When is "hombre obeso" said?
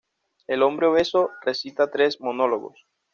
0.63-1.29